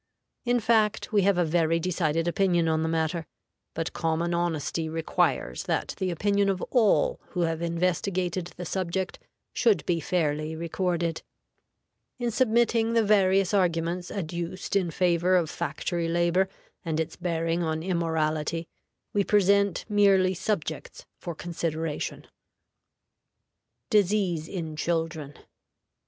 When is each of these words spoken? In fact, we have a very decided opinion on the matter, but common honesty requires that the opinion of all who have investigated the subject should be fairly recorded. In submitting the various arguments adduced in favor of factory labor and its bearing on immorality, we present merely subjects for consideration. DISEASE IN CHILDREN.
In 0.45 0.59
fact, 0.59 1.11
we 1.13 1.21
have 1.21 1.37
a 1.37 1.45
very 1.45 1.79
decided 1.79 2.27
opinion 2.27 2.67
on 2.67 2.81
the 2.81 2.89
matter, 2.89 3.27
but 3.75 3.93
common 3.93 4.33
honesty 4.33 4.89
requires 4.89 5.65
that 5.65 5.93
the 5.99 6.09
opinion 6.09 6.49
of 6.49 6.59
all 6.71 7.19
who 7.33 7.41
have 7.41 7.61
investigated 7.61 8.47
the 8.57 8.65
subject 8.65 9.19
should 9.53 9.85
be 9.85 9.99
fairly 9.99 10.55
recorded. 10.55 11.21
In 12.17 12.31
submitting 12.31 12.93
the 12.93 13.03
various 13.03 13.53
arguments 13.53 14.09
adduced 14.09 14.75
in 14.75 14.89
favor 14.89 15.35
of 15.35 15.51
factory 15.51 16.07
labor 16.07 16.49
and 16.83 16.99
its 16.99 17.15
bearing 17.15 17.61
on 17.61 17.83
immorality, 17.83 18.67
we 19.13 19.23
present 19.23 19.85
merely 19.87 20.33
subjects 20.33 21.05
for 21.19 21.35
consideration. 21.35 22.25
DISEASE 23.91 24.47
IN 24.47 24.75
CHILDREN. 24.75 25.35